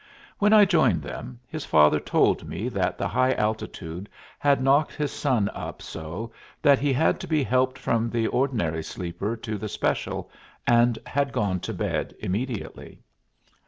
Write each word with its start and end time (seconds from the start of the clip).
When 0.39 0.51
I 0.51 0.65
joined 0.65 1.03
them, 1.03 1.39
his 1.47 1.63
father 1.63 1.99
told 1.99 2.47
me 2.49 2.69
that 2.69 2.97
the 2.97 3.07
high 3.07 3.33
altitude 3.33 4.09
had 4.39 4.59
knocked 4.59 4.93
his 4.95 5.11
son 5.11 5.47
up 5.53 5.79
so, 5.79 6.31
that 6.63 6.79
he 6.79 6.91
had 6.91 7.19
to 7.19 7.27
be 7.27 7.43
helped 7.43 7.77
from 7.77 8.09
the 8.09 8.25
ordinary 8.25 8.81
sleeper 8.81 9.35
to 9.37 9.59
the 9.59 9.69
special 9.69 10.31
and 10.65 10.97
had 11.05 11.31
gone 11.31 11.59
to 11.59 11.73
bed 11.75 12.15
immediately. 12.19 12.97